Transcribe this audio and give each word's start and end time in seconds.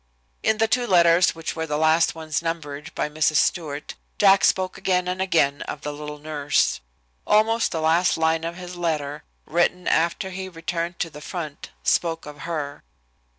In 0.41 0.57
the 0.57 0.67
two 0.67 0.87
letters 0.87 1.35
which 1.35 1.55
were 1.55 1.67
the 1.67 1.77
last 1.77 2.15
ones 2.15 2.41
numbered 2.41 2.89
by 2.95 3.07
Mrs. 3.07 3.35
Stewart, 3.35 3.93
Jack 4.17 4.43
spoke 4.43 4.75
again 4.75 5.07
and 5.07 5.21
again 5.21 5.61
of 5.67 5.81
the 5.81 5.93
little 5.93 6.17
nurse. 6.17 6.79
Almost 7.27 7.71
the 7.71 7.81
last 7.81 8.17
line 8.17 8.43
of 8.43 8.55
his 8.55 8.75
last 8.75 8.81
letter, 8.81 9.23
written 9.45 9.87
after 9.87 10.31
he 10.31 10.49
returned 10.49 10.97
to 11.01 11.11
the 11.11 11.21
front, 11.21 11.69
spoke 11.83 12.25
of 12.25 12.39
her. 12.49 12.83